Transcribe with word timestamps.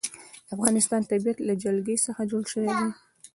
د 0.47 0.47
افغانستان 0.55 1.01
طبیعت 1.11 1.37
له 1.47 1.53
جلګه 1.63 1.95
څخه 2.05 2.21
جوړ 2.31 2.43
شوی 2.51 2.69
دی. 2.79 2.87